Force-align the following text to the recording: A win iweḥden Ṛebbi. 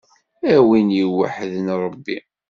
A 0.53 0.55
win 0.67 0.89
iweḥden 1.03 1.67
Ṛebbi. 1.83 2.17